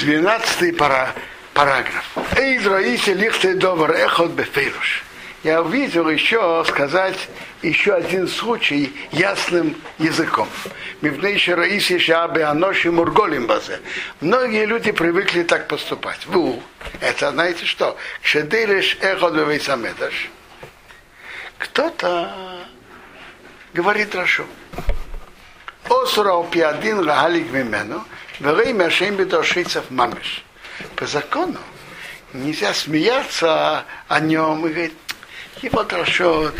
[0.00, 1.14] 12 пара,
[1.54, 2.04] параграф.
[2.36, 5.04] Эй, Раисе лихте добр эхот бефейруш.
[5.42, 7.28] Я увидел еще сказать
[7.62, 10.48] еще один случай ясным языком.
[11.00, 13.80] Мивнейши Раиси Шабы Аноши Мурголим Базе.
[14.20, 16.26] Многие люди привыкли так поступать.
[16.26, 16.62] Ву,
[17.00, 17.96] это знаете что?
[18.22, 20.30] Шедыриш эхот бевейсамедаш.
[21.58, 22.34] Кто-то
[23.72, 24.44] говорит Рашу.
[25.88, 28.04] Осура пиадин гагалик мимену,
[28.40, 30.44] время шем бедошицев мамеш.
[30.94, 31.58] По закону
[32.32, 34.94] нельзя смеяться о нем и говорить,
[35.62, 36.54] его дрошот,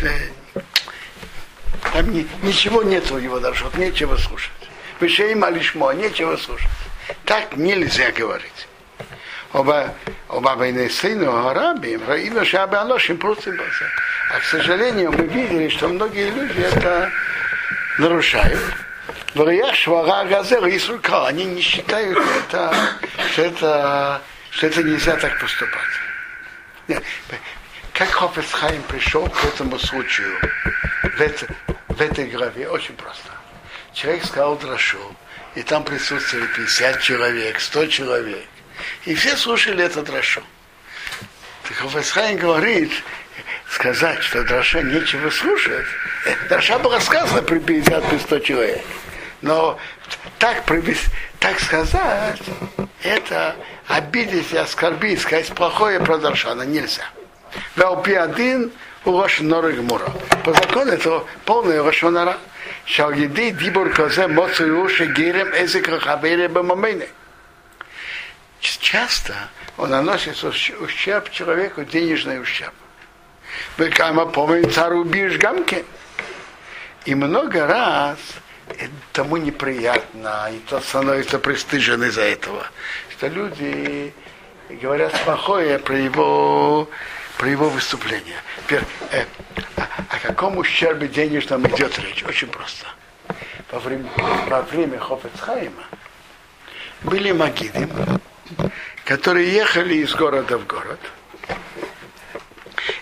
[1.93, 4.51] там ни, ничего нет у его дрошот, нечего слушать.
[4.99, 6.69] Вышеим алишмо, нечего слушать.
[7.25, 8.67] Так нельзя говорить.
[9.53, 9.93] Оба,
[10.27, 16.59] оба войны сыну арабим, раима шабы алошим А к сожалению, мы видели, что многие люди
[16.59, 17.11] это
[17.97, 18.59] нарушают.
[21.27, 22.73] Они не считают это,
[23.31, 25.81] что это, что это нельзя так поступать.
[26.87, 27.03] Нет.
[27.93, 30.39] Как Хофецхайм пришел к этому случаю
[31.03, 31.47] в, это,
[31.87, 32.69] в этой главе?
[32.69, 33.29] Очень просто.
[33.93, 35.15] Человек сказал дрошу,
[35.55, 38.45] и там присутствовали 50 человек, 100 человек.
[39.05, 40.43] И все слушали этот дрошу.
[41.63, 42.91] Так Хофецхайм говорит,
[43.69, 45.85] сказать, что дроша нечего слушать.
[46.49, 48.85] Дроша была сказана при 50-100 человек.
[49.41, 49.77] Но
[50.39, 50.63] так,
[51.39, 52.41] так сказать,
[53.03, 53.55] это
[53.87, 57.03] обидеть и оскорбить, сказать плохое про Даршана нельзя.
[57.75, 58.71] Валпи один
[59.05, 60.11] у Лошонора Гмура.
[60.43, 62.37] По закону это полная Лошонора.
[62.85, 67.07] Шалгиды дибур козе моцу уши гирем эзик рахабере бамамене.
[68.59, 69.33] Часто
[69.77, 72.73] он наносит ущерб человеку, денежный ущерб.
[73.77, 75.85] Вы кама помнит цару бишь гамки.
[77.05, 78.17] И много раз
[79.13, 82.67] тому неприятно, и тот становится пристыжен из-за этого,
[83.11, 84.13] что люди
[84.69, 86.89] говорят плохое про его,
[87.37, 88.41] про его выступление.
[88.65, 89.23] Теперь, э,
[89.75, 89.81] о,
[90.15, 92.23] о каком ущербе денежном идет речь?
[92.23, 92.87] Очень просто.
[93.71, 94.09] Во время,
[94.47, 95.83] во время Хофецхайма
[97.03, 97.87] были магиды,
[99.05, 100.99] которые ехали из города в город–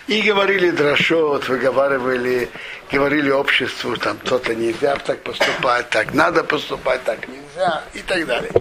[0.06, 2.48] и говорили дрошот, выговаривали,
[2.90, 8.52] говорили обществу, там кто-то нельзя так поступать, так надо поступать, так нельзя, и так далее.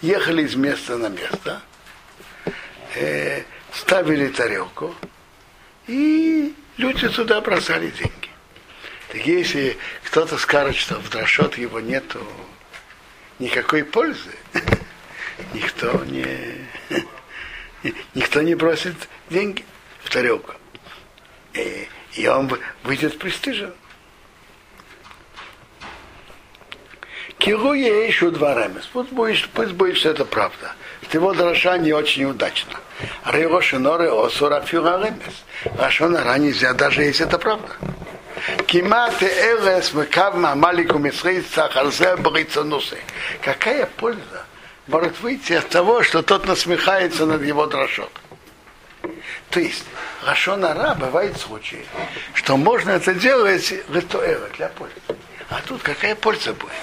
[0.00, 1.60] Ехали из места на место,
[2.94, 3.42] э,
[3.72, 4.94] ставили тарелку,
[5.86, 8.30] и люди туда бросали деньги.
[9.08, 12.26] Так если кто-то скажет, что в дрошот его нету
[13.38, 14.30] никакой пользы,
[15.52, 16.66] никто не,
[18.14, 18.96] никто не бросит
[19.28, 19.64] деньги
[20.02, 20.54] в тарелку
[22.14, 22.50] и он
[22.82, 23.72] выйдет пристыжен.
[27.38, 28.86] Кируе еще два ремес.
[28.92, 30.72] Пусть будет, пусть будет, что это правда.
[31.02, 32.72] Что его дроша не очень удачно.
[33.26, 35.44] Рейроши норы осура фюра ремес.
[35.78, 37.68] Рашона нельзя, даже если это правда.
[38.66, 42.98] Кимате элес мекавма малику мисрейца харзе брицанусы.
[43.42, 44.44] Какая польза
[44.86, 48.12] может выйти от того, что тот насмехается над его дрошот?
[49.56, 49.86] То есть,
[50.22, 51.86] Рашонара бывает случаи,
[52.34, 54.92] что можно это делать ритуэла для пользы.
[55.48, 56.74] А тут какая польза будет?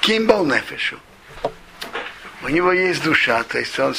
[0.00, 0.98] Кимбал нефишу.
[2.42, 3.94] У него есть душа, то есть он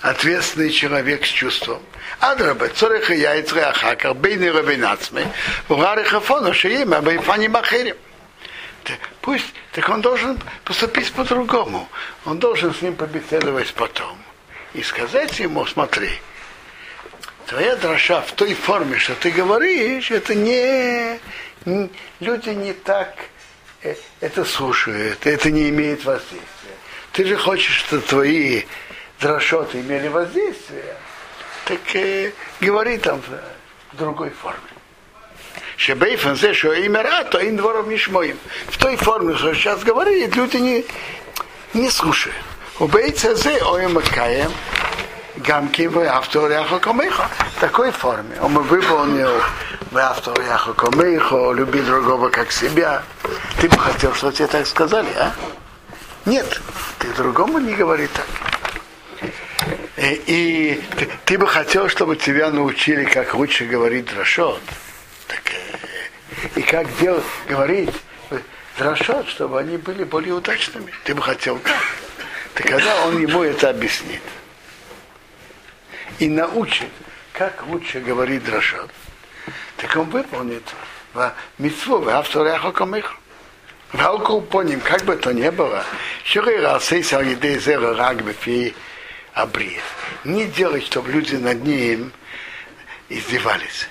[0.00, 1.82] ответственный человек с чувством.
[2.20, 5.26] Адраба, цореха яйцре ахакар, бейни равинацме,
[5.68, 7.96] угариха фону, шеима, бейфани махерим.
[9.22, 11.88] Пусть, так он должен поступить по-другому.
[12.26, 14.16] Он должен с ним побеседовать потом.
[14.72, 16.20] И сказать ему, смотри,
[17.46, 21.18] твоя дроша в той форме, что ты говоришь, это не,
[21.64, 21.90] не
[22.20, 23.14] люди не так
[23.82, 26.76] э, это слушают, это не имеет воздействия.
[27.12, 28.62] Ты же хочешь, чтобы твои
[29.20, 30.96] дрошоты имели воздействие,
[31.64, 34.58] так э, говори там в, другой форме.
[35.76, 38.38] Шебейфан зе, что имя рато, им двором не шмоим.
[38.66, 40.84] В той форме, что сейчас говорит, люди не,
[41.74, 42.36] не слушают.
[42.80, 44.50] Убейца зе, ой, макаем,
[45.44, 47.28] Гамки в авторяхо комейхо.
[47.56, 48.34] В такой форме.
[48.40, 49.30] Он выполнил
[49.90, 53.02] в авторяхо комейхо, любил другого как себя.
[53.60, 55.34] Ты бы хотел, чтобы тебе так сказали, а?
[56.24, 56.60] Нет,
[56.98, 58.26] ты другому не говори так.
[59.98, 64.62] И, и ты, ты бы хотел, чтобы тебя научили, как лучше говорить дрошот.
[65.28, 65.42] Так,
[66.56, 67.94] и как делать, говорить
[68.78, 70.92] дрошот, чтобы они были более удачными.
[71.04, 71.76] Ты бы хотел так.
[72.54, 74.22] Так когда он ему это объяснит
[76.18, 76.90] и научит,
[77.32, 78.90] как лучше говорить дрошот,
[79.76, 80.62] так он выполнит
[81.58, 83.14] митцву, в авторяху камиху.
[83.92, 85.84] Валку по ним, как бы то ни было.
[90.24, 92.12] Не делать, чтобы люди над ним
[93.08, 93.88] издевались.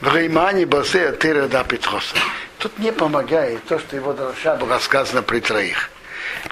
[0.00, 2.16] В Реймане Басея Тирада Петроса.
[2.58, 5.90] Тут не помогает то, что его дроша было сказано при троих.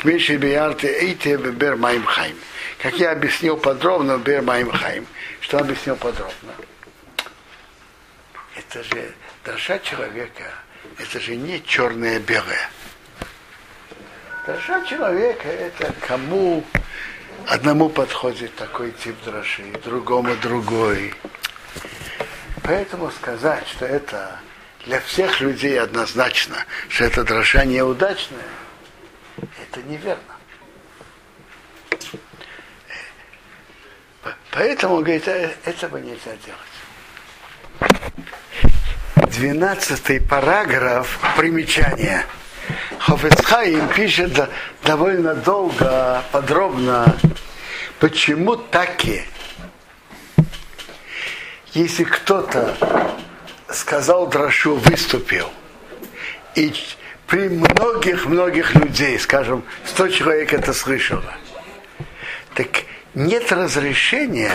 [0.04, 2.36] Миши Биарте Эйте Бер Маим Хайм.
[2.80, 5.06] Как я объяснил подробно Бер Маим Хайм.
[5.40, 6.52] Что объяснил подробно?
[8.56, 9.12] Это же
[9.44, 10.44] дроша человека,
[10.98, 12.70] это же не черное-белое.
[14.46, 16.64] Дроша человека это кому
[17.46, 21.14] одному подходит такой тип дроши, другому другой.
[22.62, 24.40] Поэтому сказать, что это
[24.84, 26.56] для всех людей однозначно,
[26.88, 28.38] что это дроша неудачная,
[29.70, 30.22] это неверно.
[34.50, 36.58] Поэтому, говорит, «Э, этого нельзя делать.
[39.30, 42.24] Двенадцатый параграф примечания.
[42.98, 44.50] Хофецхайм пишет
[44.84, 47.16] довольно долго, подробно,
[48.00, 49.22] почему таки,
[51.72, 52.76] если кто-то
[53.70, 55.50] сказал Драшу, выступил,
[56.54, 56.74] и
[57.28, 61.34] при многих-многих людей, скажем, 100 человек это слышало,
[62.54, 62.68] так
[63.14, 64.52] нет разрешения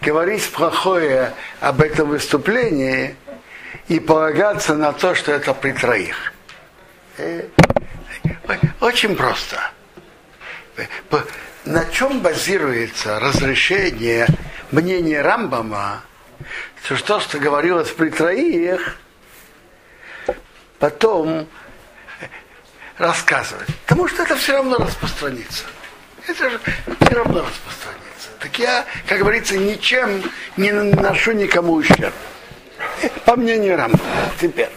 [0.00, 3.16] говорить плохое об этом выступлении
[3.88, 6.32] и полагаться на то, что это при троих.
[7.18, 7.48] Э,
[8.80, 9.58] очень просто.
[11.64, 14.28] На чем базируется разрешение
[14.70, 16.02] мнения Рамбама,
[16.84, 18.98] что то, что говорилось при троих,
[20.78, 21.46] потом
[22.98, 23.68] рассказывать.
[23.86, 25.64] Потому что это все равно распространится.
[26.26, 28.28] Это же все равно распространится.
[28.38, 30.22] Так я, как говорится, ничем
[30.56, 32.14] не наношу никому ущерб.
[33.24, 34.30] По мнению Рамбама.
[34.40, 34.70] Теперь.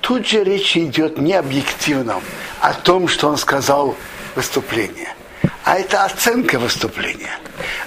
[0.00, 2.22] Тут же речь идет не объективном,
[2.60, 3.96] о том, что он сказал
[4.34, 5.14] выступление.
[5.64, 7.38] А это оценка выступления.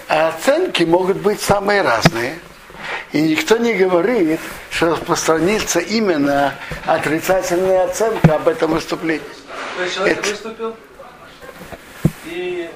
[0.08, 2.38] А оценки могут быть самые разные.
[3.12, 6.54] И никто не говорит, что распространится именно
[6.86, 9.22] отрицательная оценка об этом выступлении.
[9.78, 10.30] То есть человек это...
[10.30, 10.76] выступил,
[12.26, 12.70] и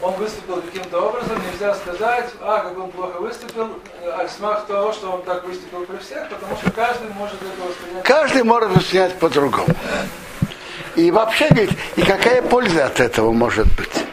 [0.00, 3.70] он выступил каким-то образом, нельзя сказать, а, как он плохо выступил,
[4.02, 8.04] а смах того, что он так выступил при всех, потому что каждый может это воспринять.
[8.04, 9.68] Каждый может воспринять по-другому.
[10.96, 14.04] И вообще, говорит, и какая польза от этого может быть?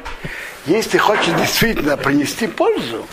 [0.66, 3.06] Если хочешь действительно принести пользу,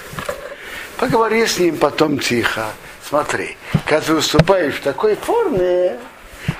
[0.98, 2.66] поговори с ним потом тихо.
[3.08, 3.56] Смотри,
[3.86, 5.98] когда ты выступаешь в такой форме,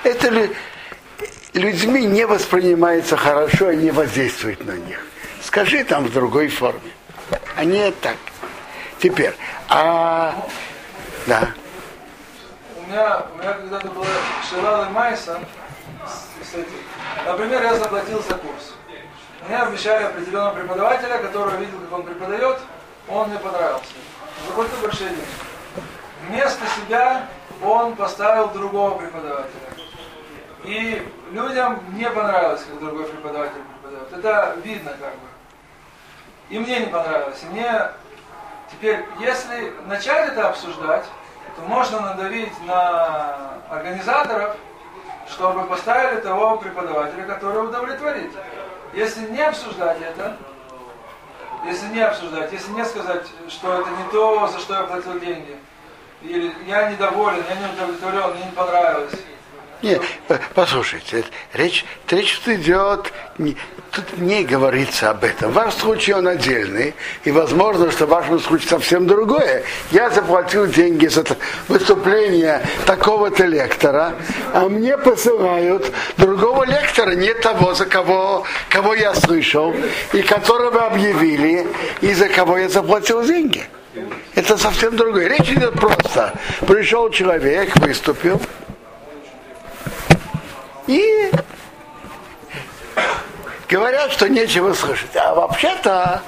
[0.03, 0.49] это
[1.53, 5.05] людьми не воспринимается хорошо и не воздействует на них.
[5.43, 6.91] Скажи там в другой форме.
[7.55, 8.17] А не так.
[8.99, 9.33] Теперь,
[9.69, 10.35] а...
[11.27, 11.49] Да.
[12.75, 14.05] У меня, у меня когда-то была
[14.49, 15.39] Шилала Майса,
[17.25, 18.73] например, я заплатил за курс.
[19.47, 22.57] Мне обещали определенного преподавателя, который видел, как он преподает,
[23.07, 23.85] он мне понравился.
[24.55, 25.25] Большие деньги.
[26.27, 27.27] Вместо себя
[27.63, 29.69] он поставил другого преподавателя.
[30.63, 34.13] И людям не понравилось, как другой преподаватель преподает.
[34.13, 35.27] Это видно как бы.
[36.49, 37.41] И мне не понравилось.
[37.43, 37.89] И мне
[38.71, 41.05] теперь, если начать это обсуждать,
[41.55, 44.55] то можно надавить на организаторов,
[45.29, 48.31] чтобы поставили того преподавателя, который удовлетворит.
[48.93, 50.37] Если не обсуждать это,
[51.65, 55.57] если не обсуждать, если не сказать, что это не то, за что я платил деньги,
[56.21, 59.13] или я недоволен, я не удовлетворен, мне не понравилось,
[59.81, 60.01] нет,
[60.53, 63.13] послушайте, речь, речь идет,
[63.91, 65.51] тут не говорится об этом.
[65.51, 66.93] В вашем случае он отдельный,
[67.23, 69.63] и возможно, что в вашем случае совсем другое.
[69.91, 71.23] Я заплатил деньги за
[71.67, 74.15] выступление такого-то лектора,
[74.53, 79.73] а мне посылают другого лектора, не того, за кого, кого я слышал,
[80.13, 81.67] и которого объявили,
[82.01, 83.63] и за кого я заплатил деньги.
[84.35, 85.27] Это совсем другое.
[85.27, 86.33] Речь идет просто.
[86.67, 88.39] Пришел человек, выступил,
[90.89, 91.31] и
[93.69, 95.15] говорят, что нечего слышать.
[95.15, 96.23] А вообще-то,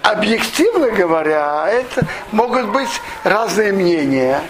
[0.00, 2.88] объективно говоря, это могут быть
[3.24, 4.40] разные мнения.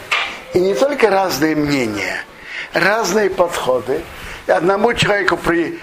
[0.54, 2.24] И не только разные мнения,
[2.72, 4.02] разные подходы.
[4.46, 5.80] Одному человеку при...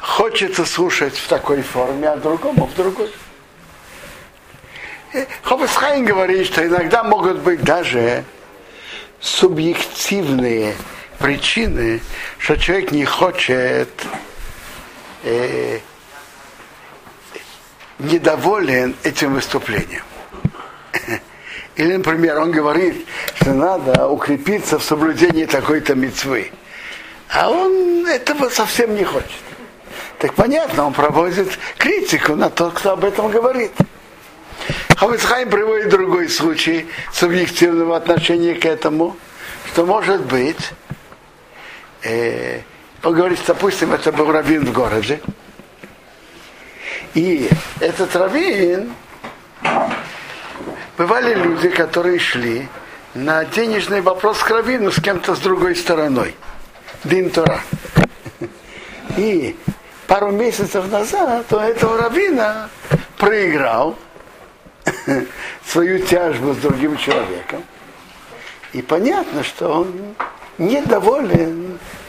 [0.00, 3.12] хочется слушать в такой форме, а другому в другой.
[5.42, 8.24] Хоббесхайн говорит, что иногда могут быть даже
[9.20, 10.74] субъективные
[11.18, 12.00] причины,
[12.38, 13.90] что человек не хочет
[15.24, 15.80] э,
[17.98, 20.04] недоволен этим выступлением.
[21.76, 23.06] Или, например, он говорит,
[23.40, 26.50] что надо укрепиться в соблюдении такой-то мецвы.
[27.28, 29.30] А он этого совсем не хочет.
[30.18, 33.72] Так понятно, он проводит критику на тот, кто об этом говорит.
[34.96, 39.16] Хавицхайм приводит другой случай субъективного отношения к этому,
[39.72, 40.70] что может быть,
[42.06, 42.60] э,
[43.02, 45.20] он говорит, допустим, это был раввин в городе,
[47.14, 47.48] и
[47.80, 48.92] этот раввин,
[50.98, 52.68] бывали люди, которые шли
[53.14, 56.34] на денежный вопрос к раввину с кем-то с другой стороной.
[57.04, 57.60] Дин Тора.
[59.16, 59.56] И
[60.06, 62.68] пару месяцев назад у этого раввина
[63.16, 63.96] проиграл
[65.66, 67.64] свою тяжбу с другим человеком.
[68.72, 70.14] И понятно, что он
[70.58, 71.65] недоволен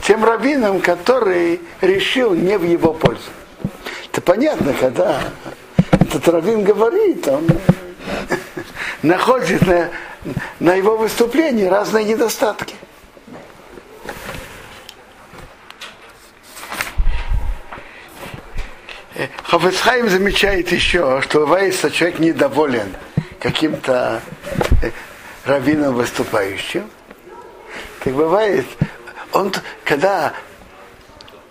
[0.07, 3.29] тем раввином, который решил не в его пользу.
[4.09, 5.21] Это понятно, когда
[5.91, 7.45] этот раввин говорит, он
[9.01, 9.89] находит на,
[10.61, 12.75] на его выступлении разные недостатки.
[19.43, 22.95] Хафецхайм замечает еще, что бывает, что человек недоволен
[23.41, 24.21] каким-то
[24.81, 24.91] э,
[25.43, 26.89] раввином выступающим.
[28.03, 28.65] Так бывает,
[29.33, 29.53] он,
[29.83, 30.33] когда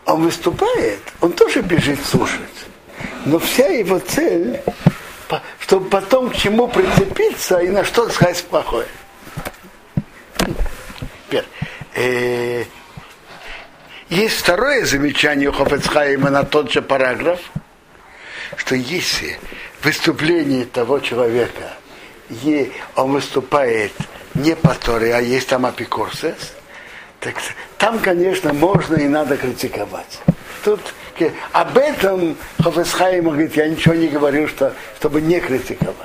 [0.04, 2.40] он выступает, он тоже бежит слушать.
[3.25, 4.61] Но вся его цель,
[5.61, 8.87] чтобы потом к чему прицепиться и на что сказать плохое.
[11.26, 11.45] Теперь,
[11.95, 12.64] э,
[14.09, 17.40] есть второе замечание у Хофецхайма на тот же параграф,
[18.56, 19.38] что если
[19.83, 21.73] выступление того человека,
[22.95, 23.92] он выступает
[24.35, 26.54] не по Торе, а есть там апикурсес,
[27.20, 27.37] так
[27.78, 30.20] там, конечно, можно и надо критиковать.
[30.64, 30.80] Тут
[31.52, 35.96] об этом Хофесхайм говорит, я ничего не говорю, что, чтобы не критиковать.